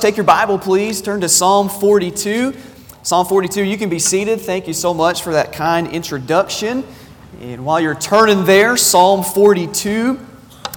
[0.00, 1.02] Take your Bible, please.
[1.02, 2.54] Turn to Psalm 42.
[3.02, 4.40] Psalm 42, you can be seated.
[4.40, 6.84] Thank you so much for that kind introduction.
[7.40, 10.20] And while you're turning there, Psalm 42,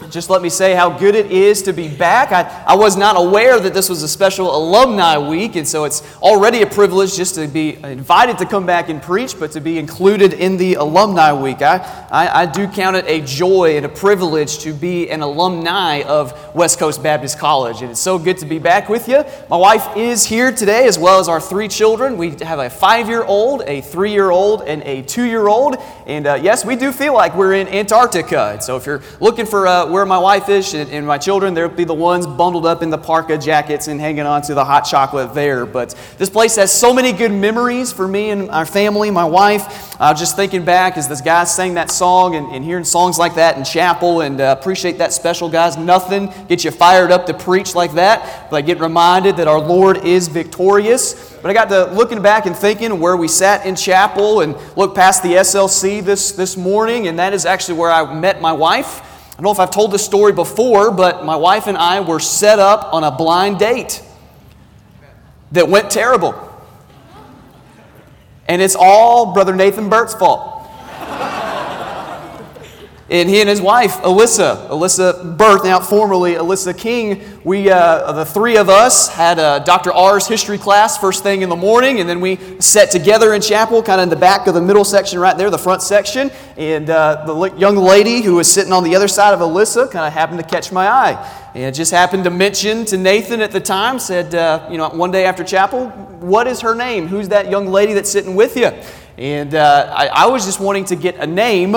[0.09, 2.31] just let me say how good it is to be back.
[2.31, 6.01] I, I was not aware that this was a special alumni week, and so it's
[6.21, 9.77] already a privilege just to be invited to come back and preach, but to be
[9.77, 11.61] included in the alumni week.
[11.61, 11.77] I,
[12.09, 16.33] I, I do count it a joy and a privilege to be an alumni of
[16.55, 19.23] West Coast Baptist College, and it's so good to be back with you.
[19.49, 22.17] My wife is here today, as well as our three children.
[22.17, 25.77] We have a five year old, a three year old, and a two year old,
[26.07, 28.51] and uh, yes, we do feel like we're in Antarctica.
[28.53, 31.53] And so if you're looking for uh, where my wife is and, and my children,
[31.53, 34.63] they'll be the ones bundled up in the parka jackets and hanging on to the
[34.63, 35.65] hot chocolate there.
[35.65, 39.95] But this place has so many good memories for me and our family, my wife.
[39.99, 43.35] Uh, just thinking back as this guy sang that song and, and hearing songs like
[43.35, 45.77] that in chapel and uh, appreciate that special, guys.
[45.77, 49.59] Nothing gets you fired up to preach like that, but I get reminded that our
[49.59, 51.37] Lord is victorious.
[51.41, 54.95] But I got to looking back and thinking where we sat in chapel and looked
[54.95, 59.07] past the SLC this, this morning, and that is actually where I met my wife.
[59.31, 62.19] I don't know if I've told this story before, but my wife and I were
[62.19, 64.03] set up on a blind date
[65.53, 66.35] that went terrible.
[68.47, 70.50] And it's all Brother Nathan Burt's fault.
[73.11, 78.23] And he and his wife, Alyssa, Alyssa Burt, now formerly Alyssa King, we, uh, the
[78.23, 79.91] three of us, had Dr.
[79.91, 83.83] R's history class first thing in the morning, and then we sat together in chapel,
[83.83, 86.31] kind of in the back of the middle section right there, the front section.
[86.55, 90.05] And uh, the young lady who was sitting on the other side of Alyssa kind
[90.05, 91.51] of happened to catch my eye.
[91.53, 95.11] And just happened to mention to Nathan at the time, said, uh, you know, one
[95.11, 95.89] day after chapel,
[96.21, 97.07] what is her name?
[97.07, 98.71] Who's that young lady that's sitting with you?
[99.17, 101.75] And uh, I, I was just wanting to get a name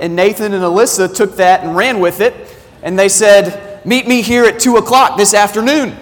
[0.00, 2.34] and Nathan and Alyssa took that and ran with it.
[2.82, 5.96] And they said, Meet me here at 2 o'clock this afternoon.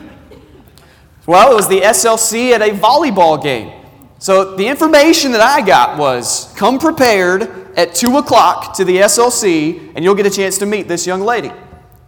[1.27, 3.73] Well, it was the SLC at a volleyball game.
[4.19, 7.43] So the information that I got was come prepared
[7.77, 11.21] at 2 o'clock to the SLC, and you'll get a chance to meet this young
[11.21, 11.53] lady.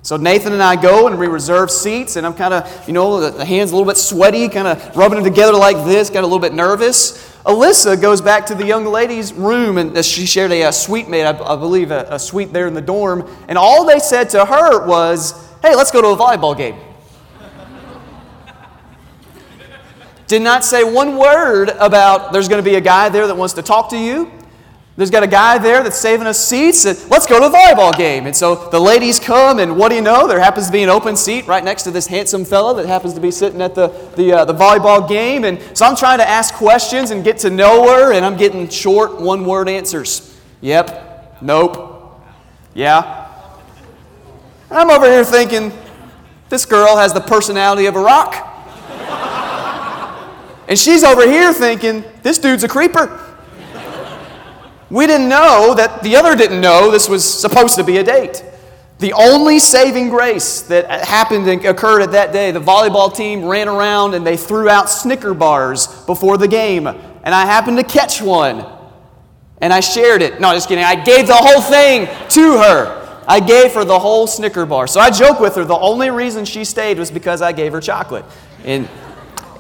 [0.03, 3.31] So Nathan and I go and we reserve seats, and I'm kind of, you know,
[3.31, 6.27] the, hands a little bit sweaty, kind of rubbing them together like this, got a
[6.27, 7.30] little bit nervous.
[7.45, 11.25] Alyssa goes back to the young lady's room, and she shared a, a suite mate,
[11.25, 14.45] I, I believe, a, a suite there in the dorm, and all they said to
[14.45, 16.79] her was, hey, let's go to a volleyball game.
[20.27, 23.55] Did not say one word about there's going to be a guy there that wants
[23.55, 24.31] to talk to you.
[25.01, 26.85] There's got a guy there that's saving us seats.
[26.85, 28.27] And let's go to the volleyball game.
[28.27, 30.29] And so the ladies come, and what do you know?
[30.29, 33.15] There happens to be an open seat right next to this handsome fellow that happens
[33.15, 35.45] to be sitting at the, the, uh, the volleyball game.
[35.45, 38.69] And so I'm trying to ask questions and get to know her, and I'm getting
[38.69, 40.39] short, one word answers.
[40.61, 42.23] Yep, nope,
[42.75, 43.27] yeah.
[44.69, 45.73] And I'm over here thinking,
[46.51, 48.35] this girl has the personality of a rock.
[50.69, 53.29] and she's over here thinking, this dude's a creeper.
[54.91, 58.45] We didn't know that the other didn't know this was supposed to be a date.
[58.99, 63.69] The only saving grace that happened and occurred at that day, the volleyball team ran
[63.69, 66.87] around and they threw out Snicker bars before the game.
[66.87, 68.67] And I happened to catch one.
[69.63, 70.41] And I shared it.
[70.41, 70.85] No, just kidding.
[70.85, 73.23] I gave the whole thing to her.
[73.27, 74.87] I gave her the whole Snicker bar.
[74.87, 75.65] So I joke with her.
[75.65, 78.25] The only reason she stayed was because I gave her chocolate.
[78.65, 78.89] And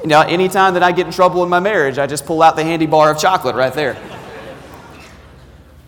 [0.05, 2.65] know, anytime that I get in trouble in my marriage, I just pull out the
[2.65, 3.97] handy bar of chocolate right there.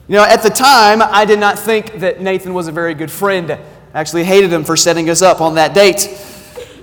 [0.08, 3.10] You know, at the time, I did not think that Nathan was a very good
[3.10, 3.52] friend.
[3.52, 3.58] I
[3.94, 6.08] actually hated him for setting us up on that date.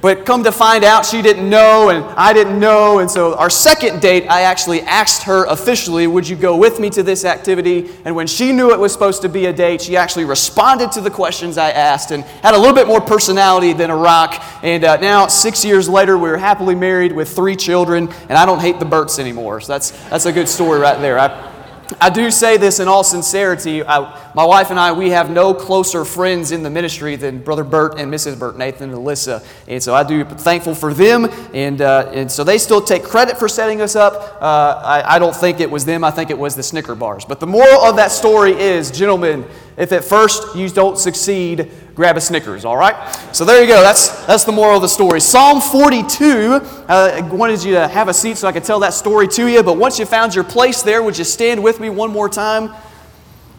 [0.01, 2.99] But come to find out, she didn't know, and I didn't know.
[2.99, 6.89] And so, our second date, I actually asked her officially, Would you go with me
[6.91, 7.89] to this activity?
[8.05, 11.01] And when she knew it was supposed to be a date, she actually responded to
[11.01, 14.41] the questions I asked and had a little bit more personality than a rock.
[14.63, 18.59] And uh, now, six years later, we're happily married with three children, and I don't
[18.59, 19.59] hate the Burts anymore.
[19.59, 21.19] So, that's, that's a good story right there.
[21.19, 21.58] I,
[21.99, 23.83] I do say this in all sincerity.
[23.83, 27.63] I, my wife and I, we have no closer friends in the ministry than Brother
[27.63, 28.37] Burt and Mrs.
[28.37, 29.43] Burt, Nathan and Alyssa.
[29.67, 31.25] And so I do thankful for them.
[31.51, 34.39] And, uh, and so they still take credit for setting us up.
[34.39, 37.25] Uh, I, I don't think it was them, I think it was the Snicker bars.
[37.25, 42.15] But the moral of that story is, gentlemen, if at first you don't succeed, grab
[42.15, 42.95] a Snickers, all right?
[43.33, 43.81] So there you go.
[43.81, 45.19] That's, that's the moral of the story.
[45.19, 48.93] Psalm 42, uh, I wanted you to have a seat so I could tell that
[48.93, 51.89] story to you, but once you found your place there, would you stand with me
[51.89, 52.73] one more time?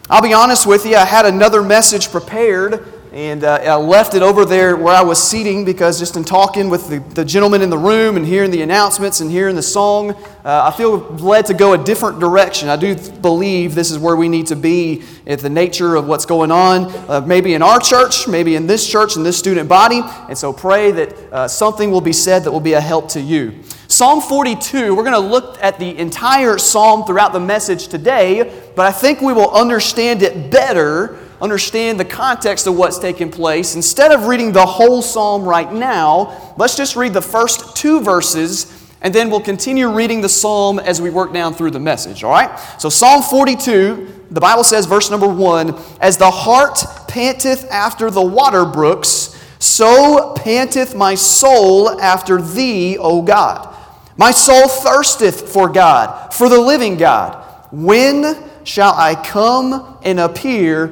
[0.09, 4.23] I'll be honest with you, I had another message prepared, and uh, I left it
[4.23, 7.69] over there where I was seating because just in talking with the, the gentleman in
[7.69, 10.13] the room and hearing the announcements and hearing the song,
[10.45, 12.69] uh, I feel led to go a different direction.
[12.69, 16.25] I do believe this is where we need to be at the nature of what's
[16.25, 20.03] going on, uh, maybe in our church, maybe in this church, in this student body.
[20.29, 23.21] And so pray that uh, something will be said that will be a help to
[23.21, 23.59] you.
[23.89, 28.87] Psalm 42, we're going to look at the entire psalm throughout the message today, but
[28.87, 34.13] I think we will understand it better understand the context of what's taking place, instead
[34.13, 39.15] of reading the whole psalm right now, let's just read the first two verses and
[39.15, 42.59] then we'll continue reading the psalm as we work down through the message, all right?
[42.79, 48.23] So, Psalm 42, the Bible says, verse number one, As the heart panteth after the
[48.23, 53.75] water brooks, so panteth my soul after thee, O God.
[54.17, 57.47] My soul thirsteth for God, for the living God.
[57.71, 60.89] When shall I come and appear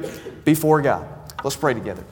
[0.49, 1.07] before God.
[1.43, 2.03] Let's pray together.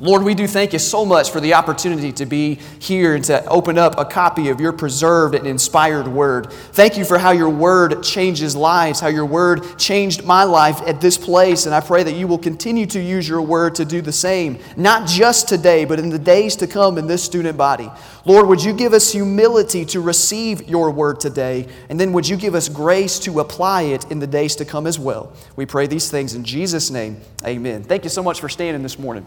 [0.00, 3.44] Lord, we do thank you so much for the opportunity to be here and to
[3.46, 6.52] open up a copy of your preserved and inspired word.
[6.52, 11.00] Thank you for how your word changes lives, how your word changed my life at
[11.00, 11.66] this place.
[11.66, 14.58] And I pray that you will continue to use your word to do the same,
[14.76, 17.90] not just today, but in the days to come in this student body.
[18.24, 21.66] Lord, would you give us humility to receive your word today?
[21.88, 24.86] And then would you give us grace to apply it in the days to come
[24.86, 25.32] as well?
[25.56, 27.20] We pray these things in Jesus' name.
[27.44, 27.82] Amen.
[27.82, 29.26] Thank you so much for standing this morning.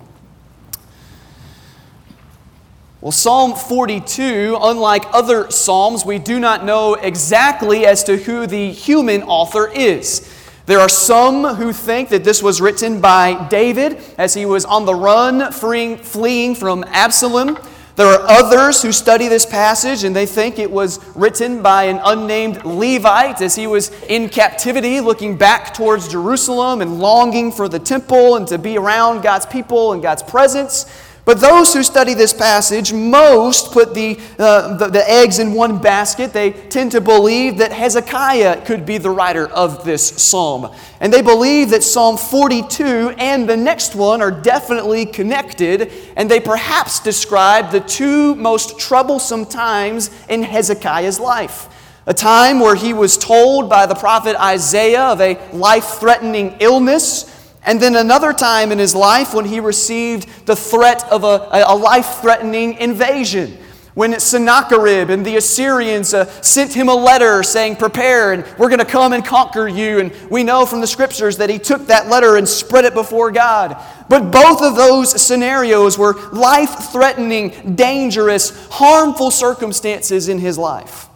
[3.01, 8.71] Well, Psalm 42, unlike other Psalms, we do not know exactly as to who the
[8.71, 10.31] human author is.
[10.67, 14.85] There are some who think that this was written by David as he was on
[14.85, 17.57] the run, freeing, fleeing from Absalom.
[17.95, 21.99] There are others who study this passage and they think it was written by an
[22.03, 27.79] unnamed Levite as he was in captivity, looking back towards Jerusalem and longing for the
[27.79, 30.85] temple and to be around God's people and God's presence.
[31.23, 35.79] But those who study this passage most put the, uh, the, the, eggs in one
[35.79, 36.33] basket.
[36.33, 40.73] They tend to believe that Hezekiah could be the writer of this psalm.
[40.99, 46.39] And they believe that Psalm 42 and the next one are definitely connected, and they
[46.39, 51.67] perhaps describe the two most troublesome times in Hezekiah's life.
[52.07, 57.30] A time where he was told by the prophet Isaiah of a life threatening illness
[57.63, 61.75] and then another time in his life when he received the threat of a, a
[61.75, 63.57] life threatening invasion.
[63.93, 68.79] When Sennacherib and the Assyrians uh, sent him a letter saying, Prepare, and we're going
[68.79, 69.99] to come and conquer you.
[69.99, 73.31] And we know from the scriptures that he took that letter and spread it before
[73.31, 73.75] God.
[74.07, 81.09] But both of those scenarios were life threatening, dangerous, harmful circumstances in his life.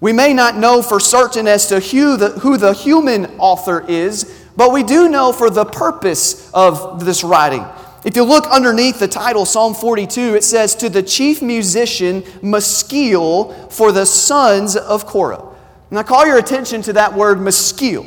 [0.00, 4.43] We may not know for certain as to who the, who the human author is,
[4.56, 7.64] but we do know for the purpose of this writing.
[8.04, 13.52] If you look underneath the title, Psalm 42, it says, To the chief musician, Maskil,
[13.70, 15.42] for the sons of Korah.
[15.88, 18.06] And I call your attention to that word, Maskil.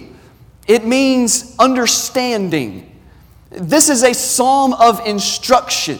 [0.68, 2.96] It means understanding.
[3.50, 5.98] This is a psalm of instruction.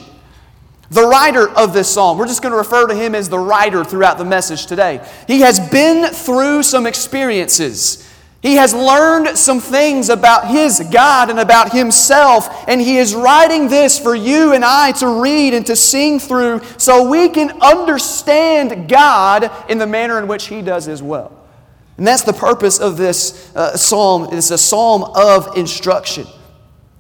[0.90, 3.84] The writer of this psalm, we're just going to refer to him as the writer
[3.84, 5.06] throughout the message today.
[5.28, 8.07] He has been through some experiences.
[8.42, 13.68] He has learned some things about his God and about himself, and he is writing
[13.68, 18.88] this for you and I to read and to sing through so we can understand
[18.88, 21.34] God in the manner in which he does as well.
[21.98, 24.30] And that's the purpose of this uh, psalm.
[24.32, 26.28] It's a psalm of instruction.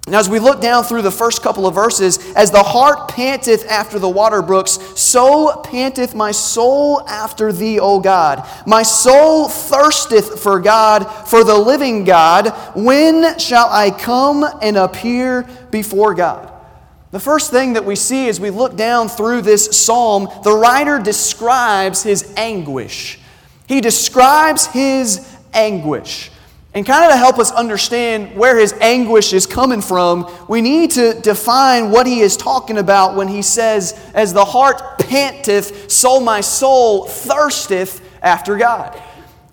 [0.07, 3.69] Now, as we look down through the first couple of verses, as the heart panteth
[3.69, 8.47] after the water brooks, so panteth my soul after thee, O God.
[8.65, 12.55] My soul thirsteth for God, for the living God.
[12.73, 16.53] When shall I come and appear before God?
[17.11, 20.99] The first thing that we see as we look down through this psalm, the writer
[20.99, 23.19] describes his anguish.
[23.67, 26.31] He describes his anguish.
[26.77, 30.91] And kind of to help us understand where his anguish is coming from, we need
[30.91, 36.19] to define what he is talking about when he says, As the heart panteth, so
[36.19, 38.95] my soul thirsteth after God.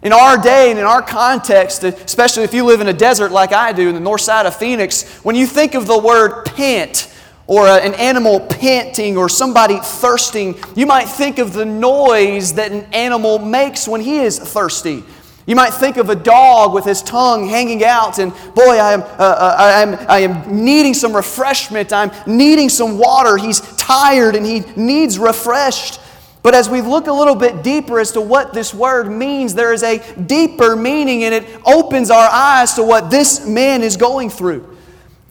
[0.03, 3.55] In our day and in our context, especially if you live in a desert like
[3.55, 7.11] I do in the north side of Phoenix, when you think of the word pant,
[7.47, 12.71] or uh, an animal panting or somebody thirsting, you might think of the noise that
[12.71, 15.05] an animal makes when he is thirsty.
[15.47, 19.03] You might think of a dog with his tongue hanging out, and boy, I am,
[19.03, 21.93] uh, uh, I, am, I am needing some refreshment.
[21.93, 23.37] I'm needing some water.
[23.37, 26.01] He's tired and he needs refreshed.
[26.43, 29.73] But as we look a little bit deeper as to what this word means, there
[29.73, 34.31] is a deeper meaning, and it opens our eyes to what this man is going
[34.31, 34.77] through.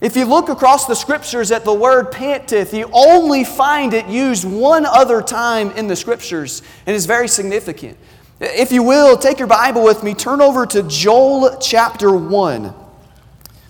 [0.00, 4.44] If you look across the scriptures at the word panteth, you only find it used
[4.44, 7.96] one other time in the scriptures, and it's very significant.
[8.46, 12.74] If you will, take your Bible with me, turn over to Joel chapter 1.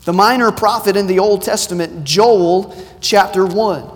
[0.04, 3.90] The minor prophet in the Old Testament, Joel chapter 1.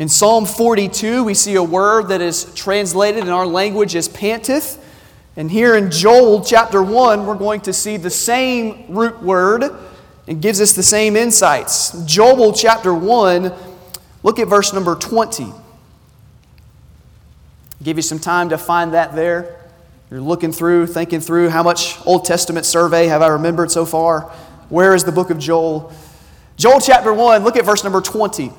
[0.00, 4.82] In Psalm 42, we see a word that is translated in our language as panteth.
[5.36, 9.64] And here in Joel chapter 1, we're going to see the same root word
[10.26, 11.92] and gives us the same insights.
[12.04, 13.52] Joel chapter 1,
[14.22, 15.52] look at verse number 20.
[17.82, 19.56] Give you some time to find that there.
[20.10, 24.22] You're looking through, thinking through how much Old Testament survey have I remembered so far?
[24.68, 25.92] Where is the book of Joel?
[26.56, 28.52] Joel chapter 1, look at verse number 20.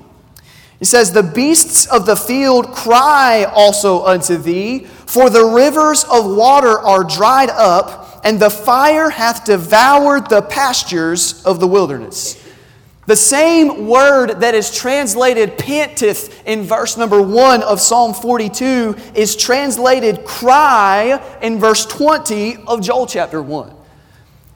[0.79, 6.25] It says, The beasts of the field cry also unto thee, for the rivers of
[6.25, 12.40] water are dried up, and the fire hath devoured the pastures of the wilderness.
[13.11, 19.35] The same word that is translated panteth in verse number 1 of Psalm 42 is
[19.35, 23.75] translated cry in verse 20 of Joel chapter 1.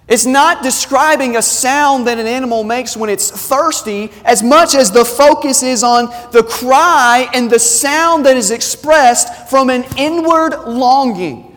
[0.08, 4.90] It's not describing a sound that an animal makes when it's thirsty as much as
[4.90, 10.56] the focus is on the cry and the sound that is expressed from an inward
[10.66, 11.55] longing.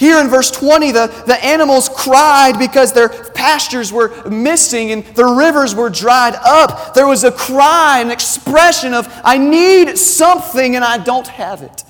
[0.00, 5.26] Here in verse 20, the, the animals cried because their pastures were missing and the
[5.26, 6.94] rivers were dried up.
[6.94, 11.84] There was a cry, an expression of, I need something and I don't have it.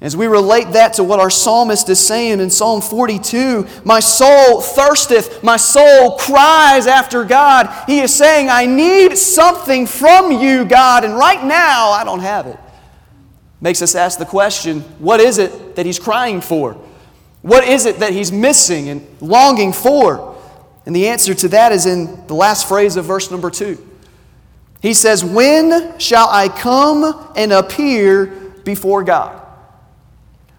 [0.00, 4.60] As we relate that to what our psalmist is saying in Psalm 42, my soul
[4.60, 7.68] thirsteth, my soul cries after God.
[7.88, 12.46] He is saying, I need something from you, God, and right now I don't have
[12.46, 12.60] it.
[13.60, 16.80] Makes us ask the question what is it that he's crying for?
[17.42, 20.36] What is it that he's missing and longing for?
[20.86, 23.78] And the answer to that is in the last phrase of verse number two.
[24.80, 28.26] He says, When shall I come and appear
[28.64, 29.44] before God?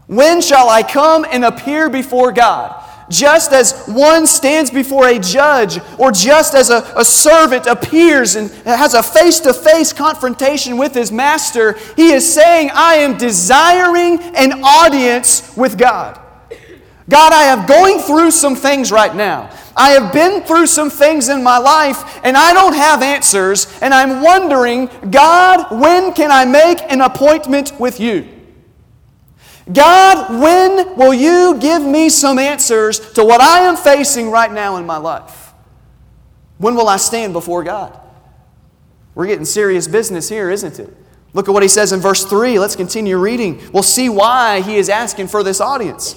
[0.07, 2.75] When shall I come and appear before God?
[3.09, 8.51] Just as one stands before a judge, or just as a, a servant appears and
[8.65, 14.19] has a face to face confrontation with his master, he is saying, I am desiring
[14.36, 16.19] an audience with God.
[17.10, 19.50] God, I am going through some things right now.
[19.75, 23.94] I have been through some things in my life and I don't have answers, and
[23.94, 28.28] I'm wondering, God, when can I make an appointment with you?
[29.72, 34.78] God, when will you give me some answers to what I am facing right now
[34.78, 35.54] in my life?
[36.58, 38.00] When will I stand before God?
[39.16, 40.96] We're getting serious business here, isn't it?
[41.34, 42.60] Look at what he says in verse 3.
[42.60, 43.62] Let's continue reading.
[43.72, 46.16] We'll see why he is asking for this audience.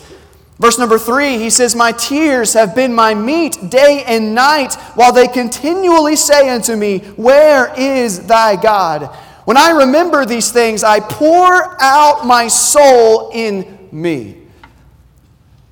[0.58, 5.12] Verse number 3, he says, My tears have been my meat day and night, while
[5.12, 9.14] they continually say unto me, Where is thy God?
[9.44, 14.38] When I remember these things, I pour out my soul in me.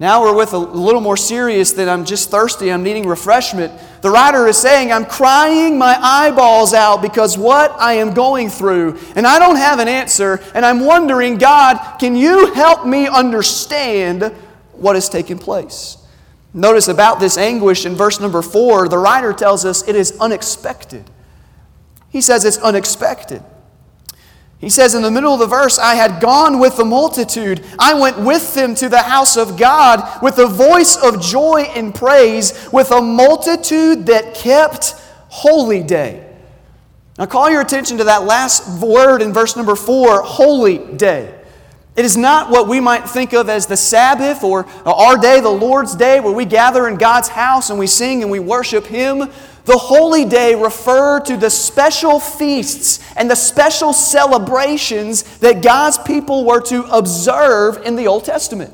[0.00, 3.70] Now we're with a little more serious than I'm just thirsty, I'm needing refreshment.
[4.00, 8.98] The writer is saying, I'm crying my eyeballs out because what I am going through,
[9.14, 14.34] and I don't have an answer, and I'm wondering, God, can you help me understand
[14.80, 15.96] what is taking place?
[16.52, 21.08] Notice about this anguish in verse number four, the writer tells us it is unexpected.
[22.08, 23.42] He says it's unexpected.
[24.58, 27.64] He says in the middle of the verse, I had gone with the multitude.
[27.78, 31.94] I went with them to the house of God with a voice of joy and
[31.94, 34.96] praise, with a multitude that kept
[35.28, 36.26] holy day.
[37.18, 41.39] Now, call your attention to that last word in verse number four holy day.
[41.96, 45.48] It is not what we might think of as the Sabbath or our day, the
[45.48, 49.28] Lord's day, where we gather in God's house and we sing and we worship Him.
[49.64, 56.44] The holy day referred to the special feasts and the special celebrations that God's people
[56.44, 58.72] were to observe in the Old Testament.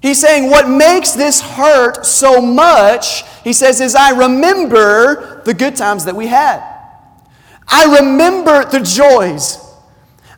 [0.00, 5.76] He's saying, What makes this hurt so much, he says, is I remember the good
[5.76, 6.62] times that we had.
[7.66, 9.64] I remember the joys.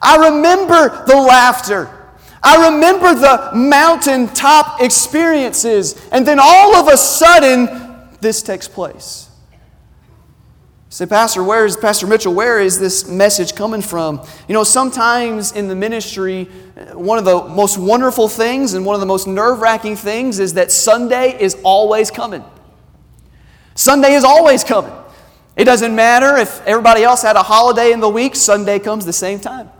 [0.02, 1.99] I remember the laughter.
[2.42, 6.00] I remember the mountaintop experiences.
[6.10, 9.28] And then all of a sudden, this takes place.
[10.92, 12.34] Say, Pastor, where is Pastor Mitchell?
[12.34, 14.26] Where is this message coming from?
[14.48, 18.94] You know, sometimes in the ministry, uh, one of the most wonderful things and one
[18.94, 22.42] of the most nerve wracking things is that Sunday is always coming.
[23.76, 24.92] Sunday is always coming.
[25.56, 29.12] It doesn't matter if everybody else had a holiday in the week, Sunday comes the
[29.12, 29.70] same time.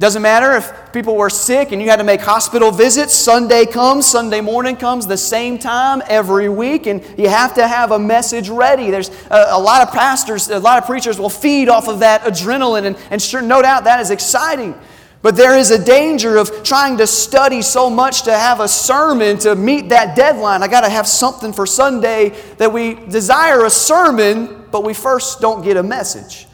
[0.00, 3.12] Doesn't matter if people were sick and you had to make hospital visits.
[3.14, 7.90] Sunday comes, Sunday morning comes, the same time every week, and you have to have
[7.90, 8.92] a message ready.
[8.92, 12.22] There's a, a lot of pastors, a lot of preachers will feed off of that
[12.22, 14.76] adrenaline, and, and sure, no doubt that is exciting.
[15.20, 19.36] But there is a danger of trying to study so much to have a sermon
[19.38, 20.62] to meet that deadline.
[20.62, 25.40] I got to have something for Sunday that we desire a sermon, but we first
[25.40, 26.47] don't get a message.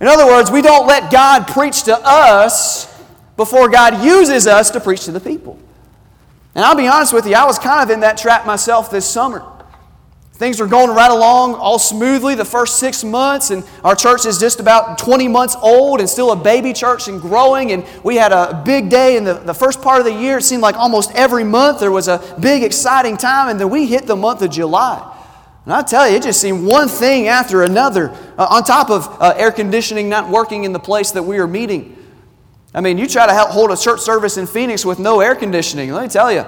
[0.00, 2.86] In other words, we don't let God preach to us
[3.36, 5.58] before God uses us to preach to the people.
[6.54, 9.06] And I'll be honest with you, I was kind of in that trap myself this
[9.08, 9.44] summer.
[10.32, 14.38] Things were going right along all smoothly the first six months, and our church is
[14.38, 17.72] just about 20 months old and still a baby church and growing.
[17.72, 20.38] And we had a big day in the, the first part of the year.
[20.38, 23.86] It seemed like almost every month there was a big, exciting time, and then we
[23.86, 25.17] hit the month of July.
[25.68, 28.08] And I tell you, it just seemed one thing after another,
[28.38, 31.46] uh, on top of uh, air conditioning not working in the place that we are
[31.46, 31.94] meeting.
[32.72, 35.92] I mean, you try to hold a church service in Phoenix with no air conditioning,
[35.92, 36.46] let me tell you,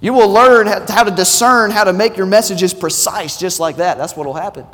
[0.00, 3.98] you will learn how to discern how to make your messages precise just like that.
[3.98, 4.64] That's what will happen.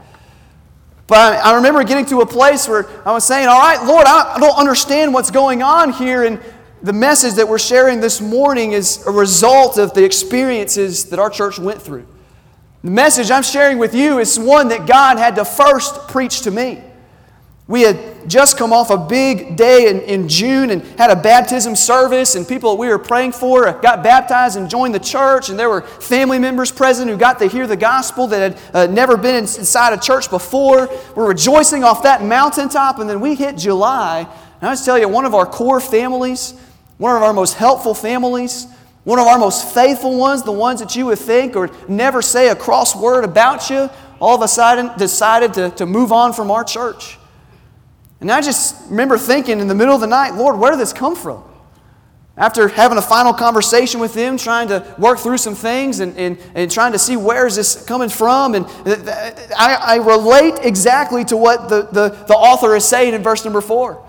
[1.08, 4.38] But I remember getting to a place where I was saying, All right, Lord, I
[4.38, 6.22] don't understand what's going on here.
[6.22, 6.40] And
[6.84, 11.30] the message that we're sharing this morning is a result of the experiences that our
[11.30, 12.06] church went through.
[12.84, 16.50] The message I'm sharing with you is one that God had to first preach to
[16.50, 16.82] me.
[17.68, 21.76] We had just come off a big day in, in June and had a baptism
[21.76, 25.56] service, and people that we were praying for got baptized and joined the church, and
[25.56, 29.16] there were family members present who got to hear the gospel that had uh, never
[29.16, 30.88] been inside a church before.
[31.14, 34.26] We're rejoicing off that mountaintop, and then we hit July.
[34.60, 36.54] And I just tell you, one of our core families,
[36.98, 38.66] one of our most helpful families,
[39.04, 42.48] one of our most faithful ones, the ones that you would think or never say
[42.48, 43.90] a cross word about you,
[44.20, 47.18] all of a sudden decided to, to move on from our church.
[48.20, 50.92] And I just remember thinking in the middle of the night, Lord, where did this
[50.92, 51.42] come from?
[52.36, 56.38] After having a final conversation with them, trying to work through some things and, and,
[56.54, 61.36] and trying to see where is this coming from, and I, I relate exactly to
[61.36, 64.06] what the, the, the author is saying in verse number four.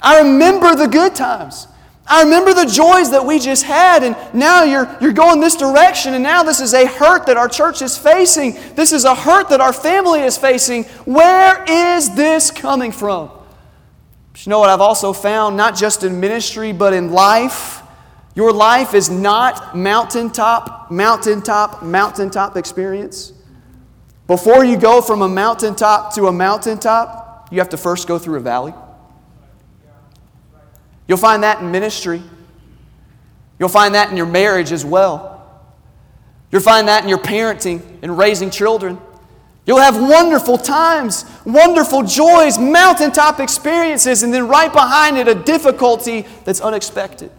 [0.00, 1.68] I remember the good times.
[2.06, 6.14] I remember the joys that we just had, and now you're, you're going this direction,
[6.14, 8.54] and now this is a hurt that our church is facing.
[8.74, 10.84] This is a hurt that our family is facing.
[11.04, 13.30] Where is this coming from?
[14.32, 17.82] But you know what I've also found, not just in ministry, but in life?
[18.34, 23.32] Your life is not mountaintop, mountaintop, mountaintop experience.
[24.26, 28.38] Before you go from a mountaintop to a mountaintop, you have to first go through
[28.38, 28.72] a valley.
[31.08, 32.22] You'll find that in ministry.
[33.58, 35.30] You'll find that in your marriage as well.
[36.50, 38.98] You'll find that in your parenting and raising children.
[39.64, 46.26] You'll have wonderful times, wonderful joys, mountaintop experiences, and then right behind it, a difficulty
[46.44, 47.30] that's unexpected.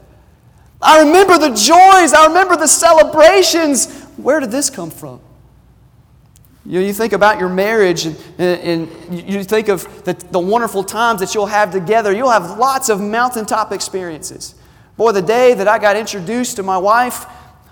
[0.81, 4.03] I remember the joys, I remember the celebrations.
[4.17, 5.19] Where did this come from?
[6.65, 10.83] You, know, you think about your marriage and, and, you think of the, the wonderful
[10.83, 12.13] times that you'll have together.
[12.13, 14.55] You'll have lots of mountaintop experiences.
[14.95, 17.25] Boy, the day that I got introduced to my wife,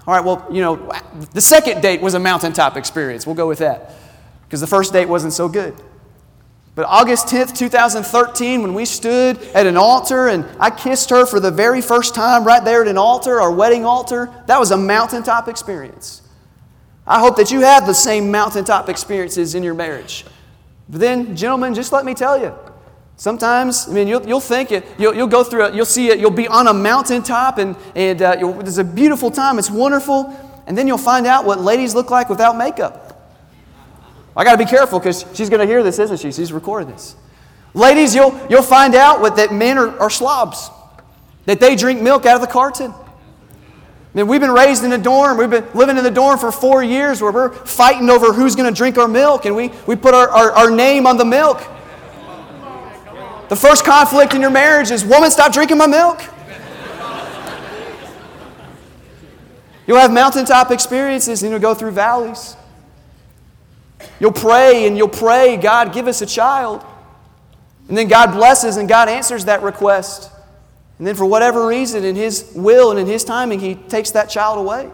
[0.05, 0.91] all right, well, you know,
[1.33, 3.25] the second date was a mountaintop experience.
[3.25, 3.93] We'll go with that
[4.45, 5.73] because the first date wasn't so good.
[6.75, 11.39] But August 10th, 2013, when we stood at an altar and I kissed her for
[11.39, 14.77] the very first time right there at an altar, our wedding altar, that was a
[14.77, 16.21] mountaintop experience.
[17.05, 20.25] I hope that you have the same mountaintop experiences in your marriage.
[20.87, 22.53] But then, gentlemen, just let me tell you.
[23.17, 26.19] Sometimes, I mean, you'll, you'll think it, you'll, you'll go through it, you'll see it,
[26.19, 30.35] you'll be on a mountaintop, and, and uh, there's a beautiful time, it's wonderful,
[30.65, 33.31] and then you'll find out what ladies look like without makeup.
[34.35, 36.31] I got to be careful because she's going to hear this, isn't she?
[36.31, 37.15] She's recording this.
[37.73, 40.69] Ladies, you'll, you'll find out what, that men are, are slobs,
[41.45, 42.93] that they drink milk out of the carton.
[44.13, 45.37] I mean, we've been raised in a dorm.
[45.37, 48.71] We've been living in the dorm for four years where we're fighting over who's going
[48.71, 51.61] to drink our milk, and we, we put our, our, our name on the milk.
[53.47, 56.21] The first conflict in your marriage is woman, stop drinking my milk.
[59.85, 62.55] You'll have mountaintop experiences and you'll go through valleys.
[64.21, 66.85] You'll pray and you'll pray, God, give us a child.
[67.89, 70.30] And then God blesses and God answers that request.
[71.01, 74.29] And then, for whatever reason, in His will and in His timing, He takes that
[74.29, 74.87] child away.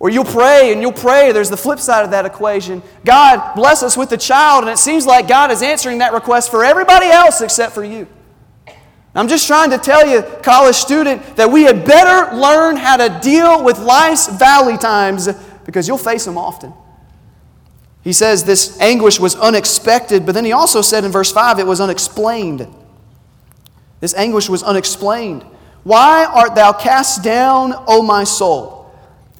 [0.00, 1.30] Or you'll pray and you'll pray.
[1.30, 2.82] There's the flip side of that equation.
[3.04, 6.50] God bless us with the child, and it seems like God is answering that request
[6.50, 8.08] for everybody else except for you.
[9.14, 13.20] I'm just trying to tell you, college student, that we had better learn how to
[13.22, 15.28] deal with life's valley times
[15.64, 16.72] because you'll face them often.
[18.02, 21.66] He says this anguish was unexpected, but then he also said in verse 5 it
[21.68, 22.66] was unexplained.
[24.00, 25.44] This anguish was unexplained.
[25.84, 28.94] Why art thou cast down, O my soul?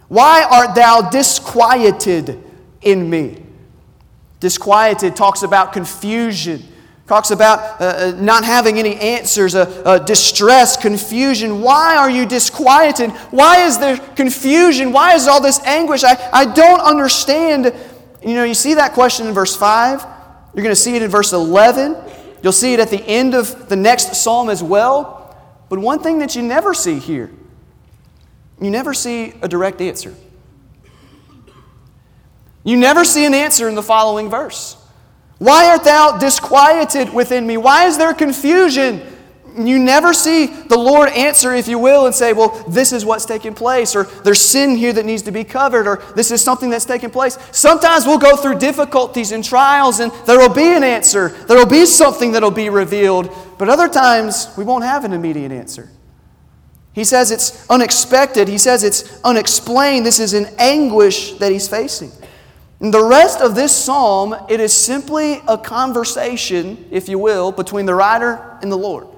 [0.08, 2.42] Why art thou disquieted
[2.82, 3.42] in me?
[4.40, 6.62] Disquieted talks about confusion,
[7.06, 11.60] talks about uh, uh not having any answers, uh, uh, distress, confusion.
[11.60, 13.10] Why are you disquieted?
[13.30, 14.92] Why is there confusion?
[14.92, 16.04] Why is all this anguish?
[16.04, 17.74] I, I don't understand.
[18.24, 20.06] You know, you see that question in verse 5.
[20.54, 21.96] You're going to see it in verse 11.
[22.42, 25.36] You'll see it at the end of the next psalm as well.
[25.68, 27.30] But one thing that you never see here,
[28.60, 30.14] you never see a direct answer.
[32.64, 34.76] You never see an answer in the following verse.
[35.38, 37.56] Why art thou disquieted within me?
[37.56, 39.02] Why is there confusion?
[39.56, 43.24] You never see the Lord answer, if you will, and say, Well, this is what's
[43.24, 46.70] taking place, or there's sin here that needs to be covered, or this is something
[46.70, 47.38] that's taking place.
[47.52, 51.28] Sometimes we'll go through difficulties and trials, and there will be an answer.
[51.28, 53.30] There will be something that will be revealed.
[53.58, 55.90] But other times, we won't have an immediate answer.
[56.92, 60.04] He says it's unexpected, he says it's unexplained.
[60.04, 62.10] This is an anguish that he's facing.
[62.80, 67.86] And the rest of this psalm, it is simply a conversation, if you will, between
[67.86, 69.08] the writer and the Lord.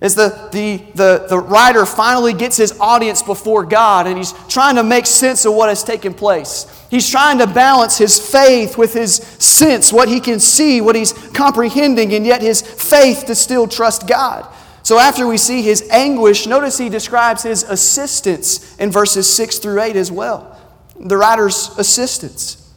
[0.00, 4.76] As the, the, the, the writer finally gets his audience before God and he's trying
[4.76, 6.66] to make sense of what has taken place.
[6.88, 11.12] He's trying to balance his faith with his sense, what he can see, what he's
[11.12, 14.46] comprehending, and yet his faith to still trust God.
[14.84, 19.82] So after we see his anguish, notice he describes his assistance in verses 6 through
[19.82, 20.56] 8 as well.
[20.98, 22.72] The writer's assistance.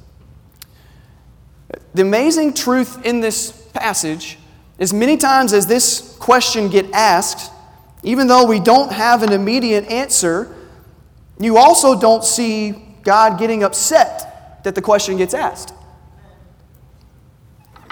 [1.93, 4.37] The amazing truth in this passage
[4.81, 7.53] as many times as this question get asked,
[8.01, 10.53] even though we don't have an immediate answer,
[11.39, 12.71] you also don't see
[13.03, 15.71] God getting upset that the question gets asked.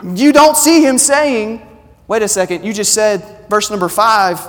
[0.04, 1.62] You don't see him saying,
[2.08, 4.40] wait a second, you just said, verse number five,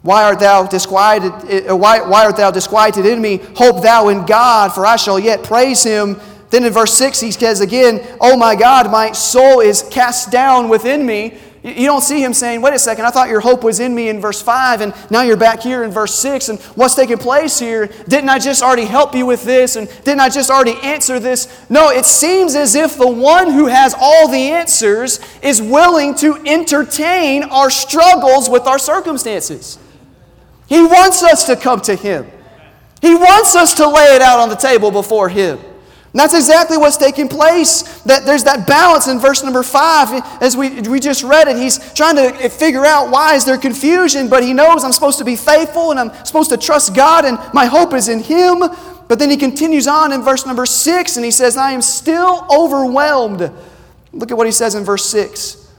[0.00, 1.32] why art thou disquieted?
[1.68, 3.38] Uh, why, why art thou disquieted in me?
[3.54, 6.18] Hope thou in God, for I shall yet praise him.
[6.50, 10.68] Then in verse 6, he says again, Oh my God, my soul is cast down
[10.68, 11.36] within me.
[11.66, 14.08] You don't see him saying, wait a second, I thought your hope was in me
[14.08, 17.58] in verse 5, and now you're back here in verse 6, and what's taking place
[17.58, 17.88] here?
[18.06, 19.74] Didn't I just already help you with this?
[19.74, 21.66] And didn't I just already answer this?
[21.68, 26.36] No, it seems as if the one who has all the answers is willing to
[26.46, 29.76] entertain our struggles with our circumstances.
[30.68, 32.30] He wants us to come to him,
[33.02, 35.58] he wants us to lay it out on the table before him.
[36.16, 37.82] And that's exactly what's taking place.
[38.04, 40.08] That there's that balance in verse number five.
[40.40, 44.30] As we, we just read it, he's trying to figure out why is there confusion,
[44.30, 47.38] but he knows I'm supposed to be faithful and I'm supposed to trust God and
[47.52, 48.60] my hope is in him.
[49.08, 52.46] But then he continues on in verse number six and he says, I am still
[52.50, 53.52] overwhelmed.
[54.12, 55.70] Look at what he says in verse six.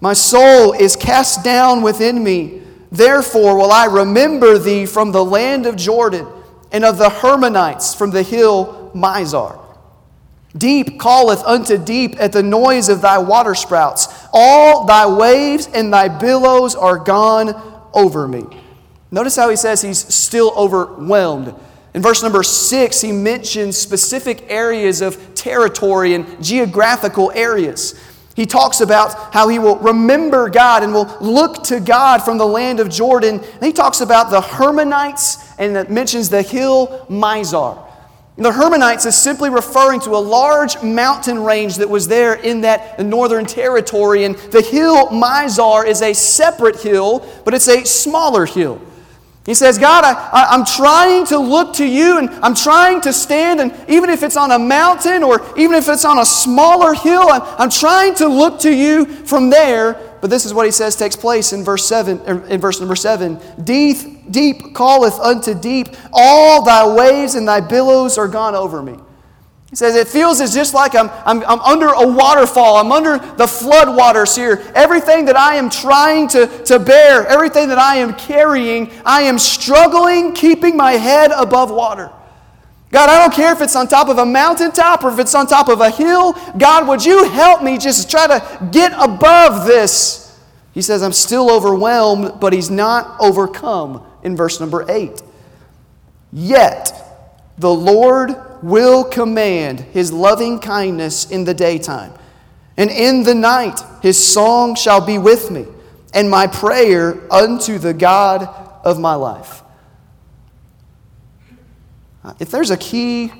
[0.00, 2.62] My soul is cast down within me.
[2.90, 6.26] Therefore will I remember thee from the land of Jordan
[6.72, 9.60] and of the Hermonites from the hill Mizar.
[10.56, 14.08] Deep calleth unto deep at the noise of thy waterspouts.
[14.32, 17.54] All thy waves and thy billows are gone
[17.92, 18.44] over me.
[19.10, 21.54] Notice how he says he's still overwhelmed.
[21.92, 27.94] In verse number six, he mentions specific areas of territory and geographical areas.
[28.34, 32.46] He talks about how he will remember God and will look to God from the
[32.46, 33.38] land of Jordan.
[33.40, 37.83] And he talks about the Hermonites and mentions the hill Mizar.
[38.36, 42.98] The Hermonites is simply referring to a large mountain range that was there in that
[42.98, 44.24] northern territory.
[44.24, 48.80] And the hill Mizar is a separate hill, but it's a smaller hill.
[49.46, 53.60] He says, God, I, am trying to look to you and I'm trying to stand,
[53.60, 57.28] and even if it's on a mountain or even if it's on a smaller hill,
[57.28, 60.13] I'm, I'm trying to look to you from there.
[60.24, 62.96] But this is what he says takes place in verse 7, er, in verse number
[62.96, 63.38] 7.
[63.62, 68.96] Deep, deep calleth unto deep, all thy waves and thy billows are gone over me.
[69.68, 72.78] He says, It feels as just like I'm, I'm, I'm under a waterfall.
[72.78, 74.64] I'm under the flood waters here.
[74.74, 79.38] Everything that I am trying to, to bear, everything that I am carrying, I am
[79.38, 82.10] struggling keeping my head above water.
[82.94, 85.48] God, I don't care if it's on top of a mountaintop or if it's on
[85.48, 86.32] top of a hill.
[86.56, 90.38] God, would you help me just try to get above this?
[90.72, 95.20] He says, I'm still overwhelmed, but he's not overcome in verse number 8.
[96.32, 96.92] Yet
[97.58, 102.12] the Lord will command his loving kindness in the daytime,
[102.76, 105.66] and in the night his song shall be with me,
[106.14, 108.44] and my prayer unto the God
[108.84, 109.63] of my life.
[112.24, 113.30] Uh, if there's a key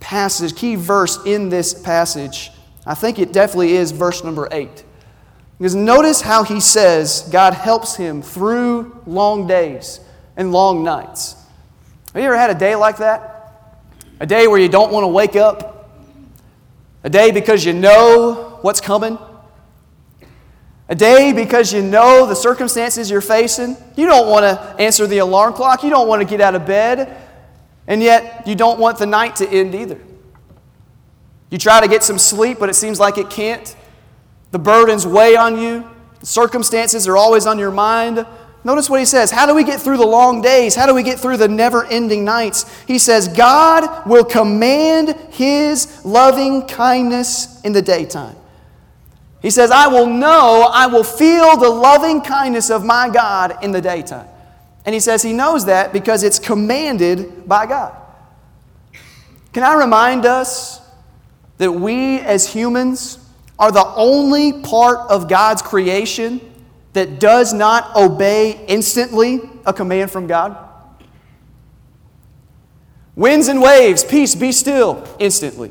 [0.00, 2.50] passage, key verse in this passage,
[2.86, 4.84] I think it definitely is verse number eight.
[5.58, 10.00] Because notice how he says God helps him through long days
[10.36, 11.36] and long nights.
[12.14, 13.36] Have you ever had a day like that?
[14.20, 15.90] A day where you don't want to wake up?
[17.04, 19.18] A day because you know what's coming?
[20.88, 23.76] A day because you know the circumstances you're facing.
[23.96, 25.82] You don't want to answer the alarm clock.
[25.84, 27.16] You don't want to get out of bed.
[27.90, 30.00] And yet, you don't want the night to end either.
[31.50, 33.76] You try to get some sleep, but it seems like it can't.
[34.52, 35.84] The burdens weigh on you.
[36.20, 38.24] The circumstances are always on your mind.
[38.62, 39.32] Notice what he says.
[39.32, 40.76] How do we get through the long days?
[40.76, 42.64] How do we get through the never ending nights?
[42.86, 48.36] He says, God will command his loving kindness in the daytime.
[49.42, 53.72] He says, I will know, I will feel the loving kindness of my God in
[53.72, 54.28] the daytime.
[54.84, 57.94] And he says he knows that because it's commanded by God.
[59.52, 60.80] Can I remind us
[61.58, 63.18] that we as humans
[63.58, 66.40] are the only part of God's creation
[66.92, 70.56] that does not obey instantly a command from God?
[73.16, 75.70] Winds and waves, peace, be still, instantly.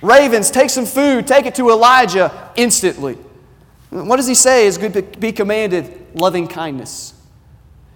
[0.00, 3.18] Ravens, take some food, take it to Elijah instantly.
[3.90, 6.06] What does he say is good to be commanded?
[6.14, 7.14] Loving kindness.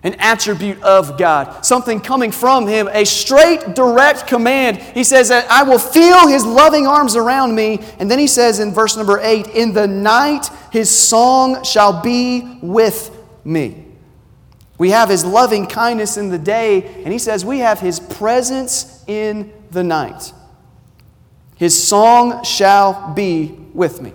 [0.04, 4.76] An attribute of God, something coming from Him, a straight, direct command.
[4.76, 7.80] He says that I will feel His loving arms around me.
[7.98, 12.58] And then He says in verse number eight, In the night His song shall be
[12.60, 13.10] with
[13.44, 13.86] me.
[14.76, 19.02] We have His loving kindness in the day, and He says we have His presence
[19.06, 20.32] in the night.
[21.56, 24.12] His song shall be with me.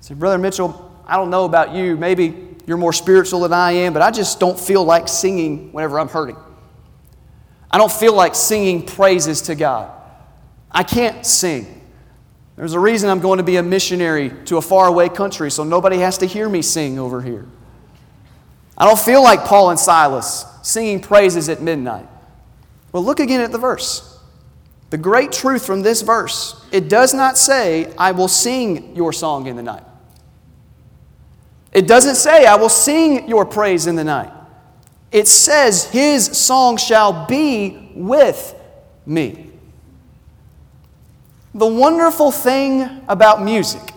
[0.00, 1.96] So, Brother Mitchell, I don't know about you.
[1.96, 5.98] Maybe you're more spiritual than I am, but I just don't feel like singing whenever
[5.98, 6.36] I'm hurting.
[7.70, 9.90] I don't feel like singing praises to God.
[10.70, 11.82] I can't sing.
[12.56, 15.98] There's a reason I'm going to be a missionary to a faraway country, so nobody
[15.98, 17.46] has to hear me sing over here.
[18.78, 22.06] I don't feel like Paul and Silas singing praises at midnight.
[22.92, 24.20] Well, look again at the verse.
[24.90, 29.46] The great truth from this verse it does not say, I will sing your song
[29.46, 29.82] in the night.
[31.74, 34.32] It doesn't say, I will sing your praise in the night.
[35.10, 38.54] It says, His song shall be with
[39.04, 39.50] me.
[41.52, 43.92] The wonderful thing about music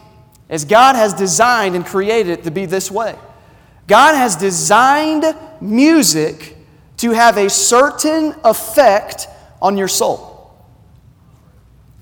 [0.49, 3.15] is God has designed and created it to be this way.
[3.87, 5.25] God has designed
[5.61, 6.55] music
[6.97, 9.27] to have a certain effect
[9.61, 10.55] on your soul.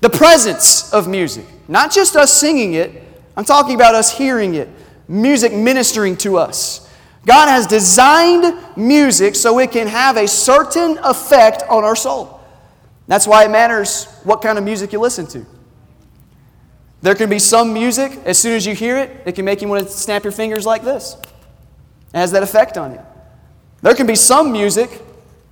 [0.00, 3.02] The presence of music, not just us singing it,
[3.36, 4.68] I'm talking about us hearing it,
[5.08, 6.82] music ministering to us.
[7.26, 12.40] God has designed music so it can have a certain effect on our soul.
[13.08, 15.44] That's why it matters what kind of music you listen to.
[17.02, 19.68] There can be some music, as soon as you hear it, it can make you
[19.68, 21.16] want to snap your fingers like this.
[22.14, 23.00] It has that effect on you.
[23.82, 25.02] There can be some music,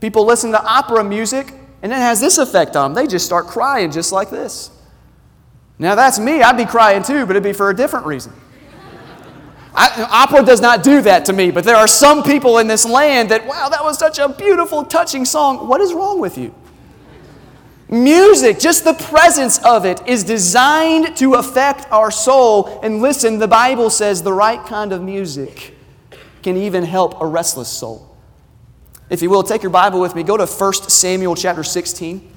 [0.01, 3.05] people listen to opera music, and it has this effect on them.
[3.05, 4.71] They just start crying just like this.
[5.79, 6.41] Now, that's me.
[6.41, 8.33] I'd be crying too, but it'd be for a different reason.
[9.75, 12.85] I, opera does not do that to me, but there are some people in this
[12.85, 15.67] land that, wow, that was such a beautiful, touching song.
[15.67, 16.55] What is wrong with you?
[17.89, 22.81] Music, just the presence of it, is designed to affect our soul.
[22.83, 25.75] And listen, the Bible says the right kind of music
[26.43, 28.17] can even help a restless soul.
[29.11, 30.23] If you will, take your Bible with me.
[30.23, 32.31] Go to 1 Samuel chapter 16.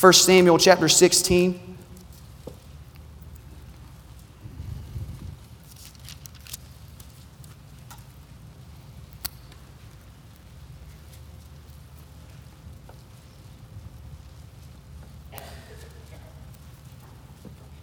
[0.00, 1.67] 1 Samuel chapter 16.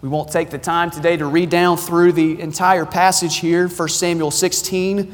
[0.05, 3.89] We won't take the time today to read down through the entire passage here, 1
[3.89, 5.11] Samuel 16.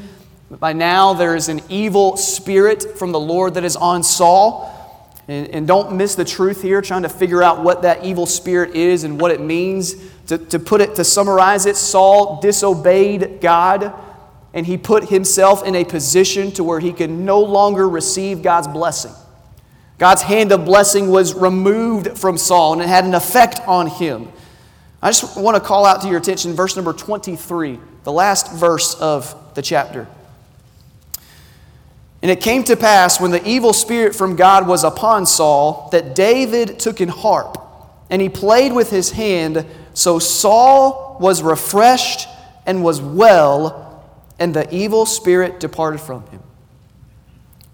[0.50, 4.70] But by now, there is an evil spirit from the Lord that is on Saul.
[5.28, 8.74] And, and don't miss the truth here, trying to figure out what that evil spirit
[8.74, 9.94] is and what it means.
[10.26, 13.94] To, to put it, to summarize it, Saul disobeyed God
[14.52, 18.68] and he put himself in a position to where he could no longer receive God's
[18.68, 19.14] blessing.
[19.96, 24.28] God's hand of blessing was removed from Saul and it had an effect on him.
[25.02, 28.94] I just want to call out to your attention verse number 23, the last verse
[28.94, 30.06] of the chapter.
[32.22, 36.14] And it came to pass when the evil spirit from God was upon Saul that
[36.14, 37.58] David took an harp
[38.10, 39.66] and he played with his hand.
[39.92, 42.28] So Saul was refreshed
[42.64, 44.04] and was well,
[44.38, 46.40] and the evil spirit departed from him.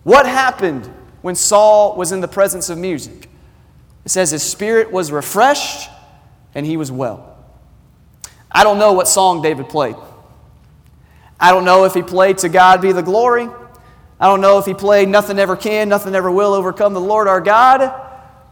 [0.03, 0.87] What happened
[1.21, 3.29] when Saul was in the presence of music?
[4.07, 5.91] It says his spirit was refreshed
[6.55, 7.37] and he was well.
[8.51, 9.97] I don't know what song David played.
[11.41, 13.49] I don't know if he played To God Be the Glory.
[14.21, 17.29] I don't know if he played Nothing Ever Can, Nothing Ever Will Overcome the Lord
[17.29, 17.93] our God.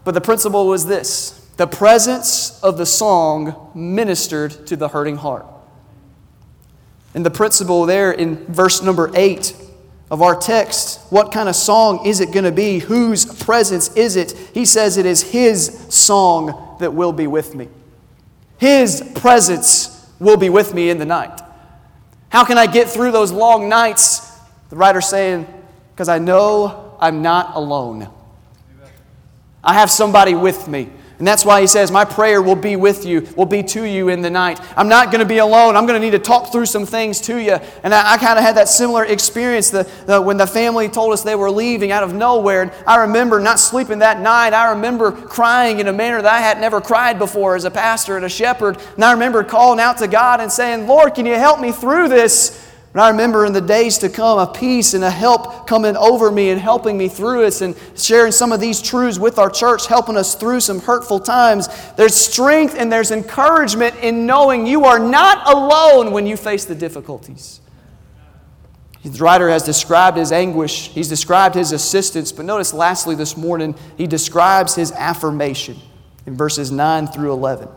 [0.05, 5.47] But the principle was this the presence of the song ministered to the hurting heart.
[7.15, 9.57] And the principle there in verse number 8
[10.11, 12.79] of our text, what kind of song is it going to be?
[12.79, 14.33] Whose presence is it?
[14.53, 17.69] He says it is His song that will be with me.
[18.59, 21.40] His presence will be with me in the night.
[22.29, 24.38] How can I get through those long nights?
[24.71, 25.47] The writer's saying,
[25.92, 28.09] because I know I'm not alone.
[29.62, 30.90] I have somebody with me.
[31.18, 34.11] And that's why he says, My prayer will be with you, will be to you
[34.11, 34.61] in the night.
[34.76, 35.74] I'm not going to be alone.
[35.74, 37.57] I'm going to need to talk through some things to you.
[37.83, 41.14] And I, I kind of had that similar experience the, the, when the family told
[41.14, 42.62] us they were leaving out of nowhere.
[42.62, 44.52] And I remember not sleeping that night.
[44.52, 48.16] I remember crying in a manner that I had never cried before as a pastor
[48.16, 48.76] and a shepherd.
[48.96, 52.09] And I remember calling out to God and saying, Lord, can you help me through
[52.09, 52.65] this?
[52.97, 56.31] And I remember in the days to come a peace and a help coming over
[56.31, 59.87] me and helping me through it and sharing some of these truths with our church,
[59.87, 61.69] helping us through some hurtful times.
[61.97, 66.75] There's strength and there's encouragement in knowing you are not alone when you face the
[66.75, 67.61] difficulties.
[69.05, 73.75] The writer has described his anguish, he's described his assistance, but notice lastly this morning,
[73.99, 75.77] he describes his affirmation
[76.25, 77.69] in verses 9 through 11.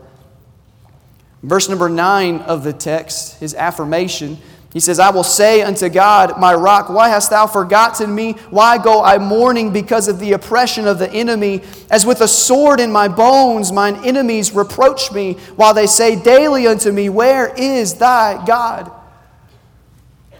[1.42, 4.38] Verse number 9 of the text, his affirmation,
[4.72, 8.32] he says, I will say unto God, my rock, why hast thou forgotten me?
[8.50, 11.62] Why go I mourning because of the oppression of the enemy?
[11.90, 16.68] As with a sword in my bones, mine enemies reproach me, while they say daily
[16.68, 18.92] unto me, Where is thy God?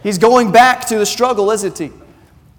[0.01, 1.91] He's going back to the struggle, isn't he?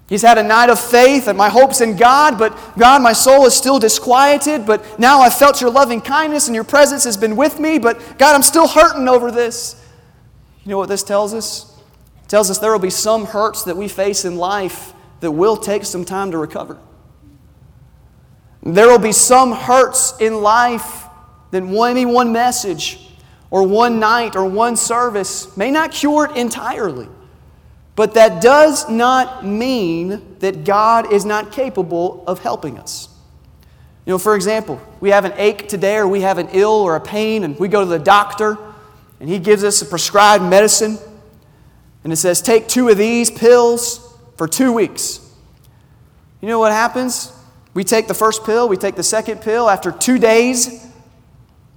[0.07, 3.47] He's had a night of faith and my hope's in God, but God, my soul
[3.47, 4.65] is still disquieted.
[4.65, 7.99] But now I've felt your loving kindness and your presence has been with me, but
[8.19, 9.82] God, I'm still hurting over this.
[10.63, 11.77] You know what this tells us?
[12.23, 15.57] It tells us there will be some hurts that we face in life that will
[15.57, 16.77] take some time to recover.
[18.61, 21.05] There will be some hurts in life
[21.51, 23.09] that maybe one message
[23.51, 27.09] or one night or one service may not cure it entirely.
[27.95, 33.09] But that does not mean that God is not capable of helping us.
[34.05, 36.95] You know, for example, we have an ache today or we have an ill or
[36.95, 38.57] a pain and we go to the doctor
[39.19, 40.97] and he gives us a prescribed medicine.
[42.03, 45.19] And it says, take two of these pills for two weeks.
[46.41, 47.31] You know what happens?
[47.73, 50.85] We take the first pill, we take the second pill after two days,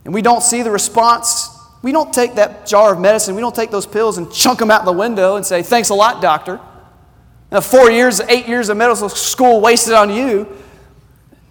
[0.04, 1.48] and we don't see the response.
[1.82, 4.70] We don't take that jar of medicine, we don't take those pills and chunk them
[4.70, 6.60] out the window and say, Thanks a lot, doctor.
[7.52, 10.48] Now, four years, eight years of medical school wasted on you.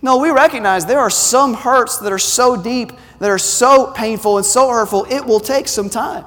[0.01, 4.37] No, we recognize there are some hurts that are so deep that are so painful
[4.37, 6.25] and so hurtful, it will take some time.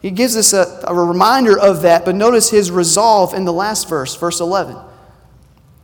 [0.00, 3.88] He gives us a, a reminder of that, but notice his resolve in the last
[3.88, 4.76] verse, verse 11.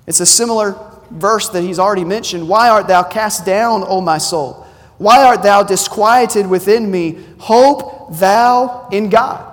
[0.06, 0.76] It's a similar
[1.10, 2.48] verse that he's already mentioned.
[2.48, 4.66] Why art thou cast down, O my soul?
[4.98, 7.18] Why art thou disquieted within me?
[7.38, 9.44] Hope thou in God.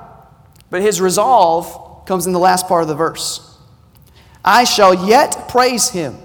[0.71, 3.58] But his resolve comes in the last part of the verse.
[4.43, 6.17] I shall yet praise him,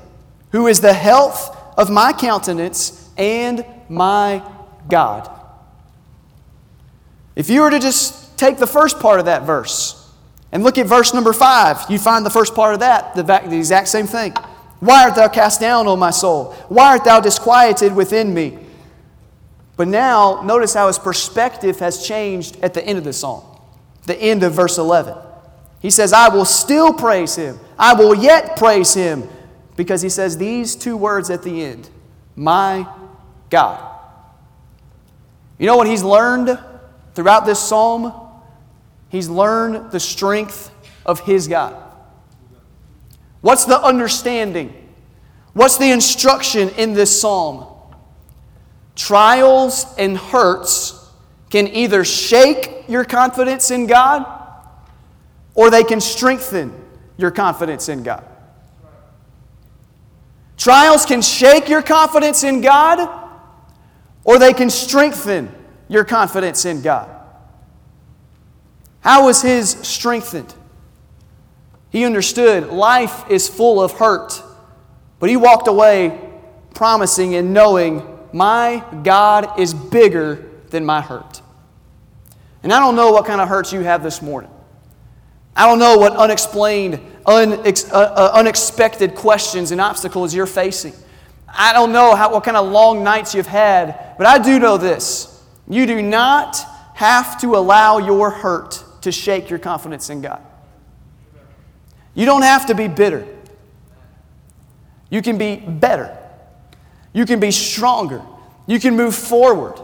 [0.53, 4.43] who is the health of my countenance and my
[4.89, 5.31] God.
[7.37, 9.97] If you were to just take the first part of that verse
[10.51, 13.89] and look at verse number five, you find the first part of that, the, exact
[13.89, 14.33] same thing.
[14.81, 16.55] Why art thou cast down, O my soul?
[16.69, 18.59] Why art thou disquieted within me?
[19.77, 23.45] But now, notice how his perspective has changed at the end of the psalm,
[24.07, 25.15] the end of verse 11.
[25.81, 27.59] He says, I will still praise him.
[27.79, 29.29] I will yet praise him.
[29.77, 31.89] Because he says these two words at the end
[32.37, 32.87] My
[33.51, 33.87] God.
[35.59, 36.59] You know what he's learned
[37.15, 38.15] throughout this psalm?
[39.11, 40.73] He's learned the strength
[41.05, 41.77] of his God.
[43.43, 44.73] What's the understanding?
[45.53, 47.67] What's the instruction in this psalm?
[48.97, 51.11] Trials and hurts
[51.51, 54.25] can either shake your confidence in God
[55.55, 56.73] or they can strengthen
[57.19, 58.25] your confidence in God.
[60.57, 63.20] Trials can shake your confidence in God
[64.25, 65.55] or they can strengthen
[65.89, 67.09] your confidence in God.
[69.01, 70.55] How was his strengthened?
[71.91, 74.43] He understood life is full of hurt,
[75.19, 76.31] but he walked away
[76.75, 81.43] promising and knowing my God is bigger than my hurt.
[82.63, 84.51] And I don't know what kind of hurts you have this morning.
[85.57, 90.95] I don't know what unexplained, unex, uh, uh, unexpected questions and obstacles you're facing.
[91.53, 94.77] I don't know how, what kind of long nights you've had, but I do know
[94.77, 96.57] this You do not
[96.95, 100.43] have to allow your hurt to shake your confidence in God.
[102.15, 103.27] You don't have to be bitter.
[105.11, 106.17] You can be better.
[107.13, 108.23] You can be stronger.
[108.67, 109.81] You can move forward.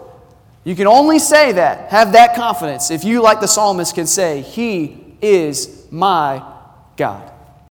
[0.65, 4.43] You can only say that, have that confidence, if you, like the psalmist, can say,
[4.43, 6.43] He is my
[6.97, 7.33] God.